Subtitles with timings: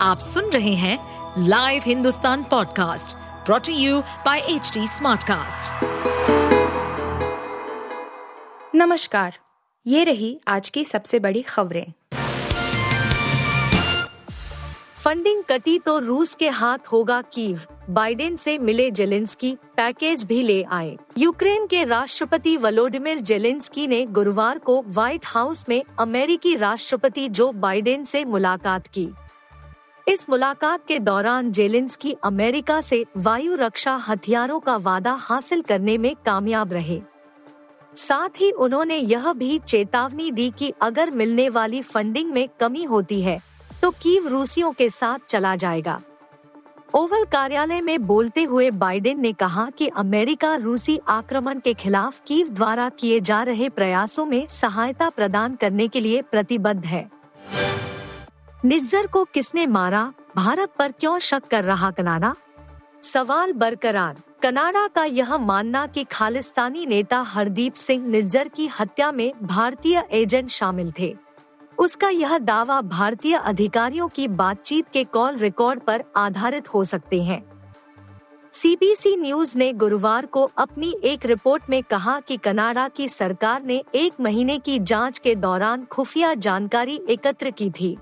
[0.00, 3.16] आप सुन रहे हैं live Hindustan podcast
[3.46, 5.84] brought to you by H Smartcast.
[8.74, 9.38] नमस्कार,
[9.86, 11.92] ये रही आज की सबसे बड़ी खबरें।
[15.04, 17.60] फंडिंग कटी तो रूस के हाथ होगा कीव।
[17.90, 24.58] बाइडेन से मिले जेलेंस्की पैकेज भी ले आए। यूक्रेन के राष्ट्रपति वलोडिमिर जेलेंस्की ने गुरुवार
[24.58, 29.08] को व्हाइट हाउस में अमेरिकी राष्ट्रपति जो बाइडेन से मुलाकात की।
[30.06, 36.14] इस मुलाकात के दौरान जेलेंस्की अमेरिका से वायु रक्षा हथियारों का वादा हासिल करने में
[36.26, 37.00] कामयाब रहे।
[37.96, 43.20] साथ ही उन्होंने यह भी चेतावनी दी कि अगर मिलने वाली फंडिंग में कमी होती
[43.22, 43.38] है
[43.82, 46.00] तो कीव रूसियों के साथ चला जाएगा।
[46.94, 52.48] ओवल कार्यालय में बोलते हुए बाइडेन ने कहा कि अमेरिका रूसी आक्रमण के खिलाफ कीव
[52.48, 57.08] द्वारा किए जा रहे प्रयासों में सहायता प्रदान करने के लिए प्रतिबद्ध है।
[58.66, 60.12] निज्जर को किसने मारा?
[60.36, 62.34] भारत पर क्यों शक कर रहा कनाडा
[63.02, 69.32] सवाल बरकरार। कनाडा का यह मानना कि खालिस्तानी नेता हरदीप सिंह निज्जर की हत्या में
[69.42, 71.16] भारतीय एजेंट शामिल थे।
[71.78, 77.42] उसका यह दावा भारतीय अधिकारियों की बातचीत के कॉल रिकॉर्ड पर आधारित हो सकते हैं।
[78.52, 83.82] सीबीसी न्यूज़ ने गुरुवार को अपनी एक रिपोर्ट में कहा कि कनाडा की सरकार ने
[83.94, 87.98] एक महीने की जाँच के दौरान खुफिया जानकारी एकत्र की थी।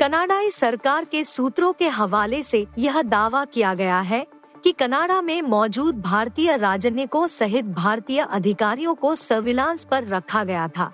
[0.00, 4.26] कनाडाई सरकार के सूत्रों के हवाले से यह दावा किया गया है
[4.64, 10.90] कि कनाडा में मौजूद भारतीय राजनयिकों सहित भारतीय अधिकारियों को सर्विलांस पर रखा गया था।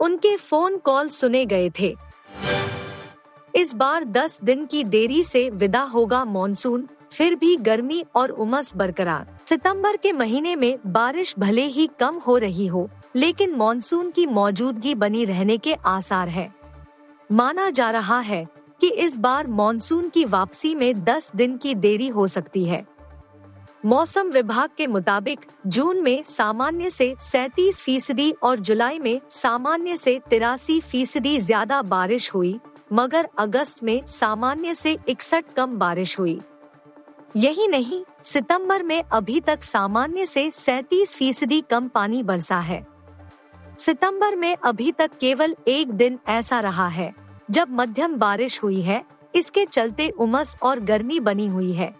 [0.00, 1.94] उनके फ़ोन कॉल सुने गए थे।
[3.54, 8.72] इस बार 10 दिन की देरी से विदा होगा मॉनसून, फिर भी गर्मी और उमस
[8.76, 14.26] बरकरार। सितंबर के महीने में बारिश भले ही कम हो रही हो, लेकिन मॉनसून की
[14.26, 16.59] मौजूदगी बनी रहने के आसार है।
[17.30, 18.46] माना जा रहा है
[18.80, 22.84] कि इस बार मॉनसून की वापसी में 10 दिन की देरी हो सकती है।
[23.84, 30.20] मौसम विभाग के मुताबिक जून में सामान्य से 37 फ़ीसदी और जुलाई में सामान्य से
[30.30, 32.58] तिरासी फ़ीसदी ज़्यादा बारिश हुई,
[32.92, 36.40] मगर अगस्त में सामान्य से इकसठ कम बारिश हुई।
[37.36, 42.84] यही नहीं, सितंबर में अभी तक सामान्य से 37 फ़ीसदी कम पानी बरसा है।
[43.80, 47.14] सितंबर में अभी तक केवल एक दिन ऐसा रहा है,
[47.50, 49.04] जब मध्यम बारिश हुई है,
[49.34, 51.94] इसके चलते उमस और गर्मी बनी हुई है।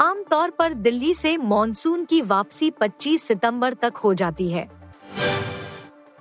[0.00, 4.68] आमतौर पर दिल्ली से मॉनसून की वापसी 25 सितंबर तक हो जाती है।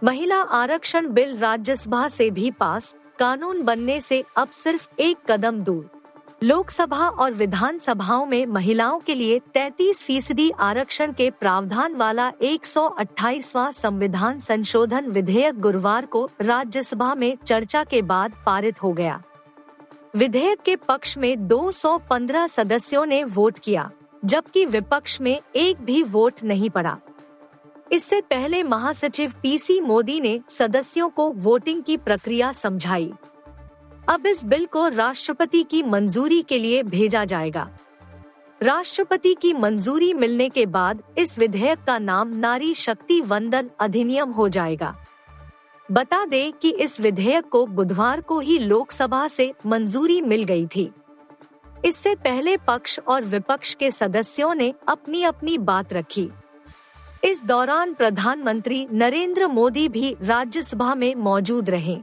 [0.04, 5.97] महिला आरक्षण बिल राज्यसभा से भी पास, कानून बनने से अब सिर्फ़ एक कदम दूर।
[6.44, 14.40] लोकसभा और विधानसभाओं में महिलाओं के लिए 33 फ़ीसदी आरक्षण के प्रावधान वाला 128वां संविधान
[14.40, 19.24] संशोधन विधेयक गुरुवार को राज्यसभा में चर्चा के बाद पारित हो गया।
[20.16, 23.92] विधेयक के पक्ष में 215 सदस्यों ने वोट किया,
[24.26, 26.98] जबकि विपक्ष में एक भी वोट नहीं पड़ा।
[27.92, 33.14] इससे पहले महासचिव पीसी मोदी ने सदस्यों को वोटिंग की प्रक्रिया समझाई।
[34.10, 37.70] अब इस बिल को राष्ट्रपति की मंजूरी के लिए भेजा जाएगा।
[38.64, 44.50] राष्ट्रपति की मंजूरी मिलने के बाद इस विधेयक का नाम नारी शक्ति वंदन अधिनियम हो
[44.50, 44.96] जाएगा।
[45.92, 50.92] बता दें कि इस विधेयक को बुधवार को ही लोकसभा से मंजूरी मिल गई थी।
[51.86, 56.30] इससे पहले पक्ष और विपक्ष के सदस्यों ने अपनी अपनी बात रखी।
[57.24, 61.98] इस दौरान प्रधानमंत्री नरेंद्र मोदी भी राज्यसभा में मौजूद रहे।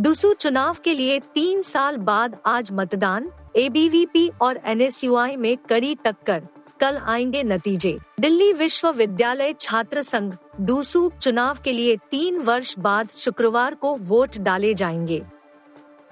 [0.00, 6.42] दुसु चुनाव के लिए तीन साल बाद आज मतदान एबीवीपी और एनएसयूआई में कड़ी टक्कर।
[6.80, 13.74] कल आएँगे नतीजे। दिल्ली विश्वविद्यालय छात्र संघ, डूसू चुनाव के लिए तीन वर्ष बाद शुक्रवार
[13.74, 15.22] को वोट डाले जाएँगे।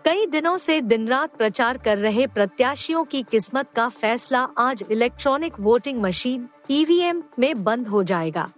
[0.05, 5.61] कई दिनों से दिन रात प्रचार कर रहे प्रत्याशियों की किस्मत का फैसला आज इलेक्ट्रॉनिक
[5.61, 8.51] वोटिंग मशीन ईवीएम में बंद हो जाएगा।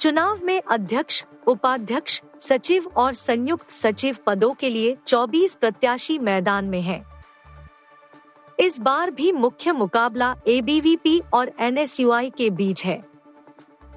[0.00, 6.80] चुनाव में अध्यक्ष, उपाध्यक्ष सचिव और संयुक्त सचिव पदों के लिए 24 प्रत्याशी मैदान में
[6.82, 7.04] हैं।
[8.60, 13.04] इस बार भी मुख्य मुकाबला एबीवीपी और एनएसयूआई के बीच है।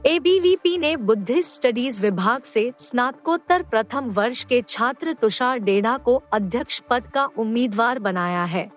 [0.06, 6.80] एबीवीपी ने बुद्धिस्ट स्टडीज़ विभाग से स्नातकोत्तर प्रथम वर्ष के छात्र तुषार डेढ़ा को अध्यक्ष
[6.90, 8.72] पद का उम्मीदवार बनाया है।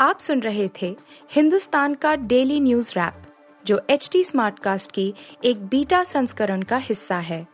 [0.00, 0.96] आप सुन रहे थे
[1.30, 3.22] हिंदुस्तान का डेली न्यूज़ रैप,
[3.66, 5.14] जो एच टी स्मार्ट कास्ट की
[5.44, 7.53] एक बीटा संस्करण का हिस्सा है।